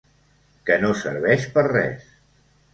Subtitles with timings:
[0.69, 2.11] Que no serveix per res.